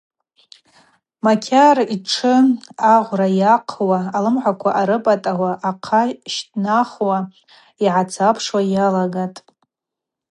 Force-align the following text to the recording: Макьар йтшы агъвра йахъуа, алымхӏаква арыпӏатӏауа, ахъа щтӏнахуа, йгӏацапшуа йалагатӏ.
Макьар 1.25 1.75
йтшы 1.95 2.33
агъвра 2.93 3.27
йахъуа, 3.39 3.99
алымхӏаква 4.15 4.71
арыпӏатӏауа, 4.79 5.51
ахъа 5.69 6.01
щтӏнахуа, 6.33 7.17
йгӏацапшуа 7.85 8.61
йалагатӏ. 8.73 9.39